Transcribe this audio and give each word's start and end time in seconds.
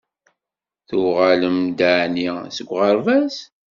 Tuɣalem-d 0.87 1.79
ɛni 2.01 2.27
seg 2.55 2.67
uɣerbaz? 2.73 3.35